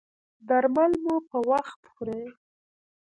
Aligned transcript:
درمل 0.47 0.91
مو 1.03 1.15
په 1.29 1.37
وخت 1.49 1.81
خورئ؟ 1.93 2.25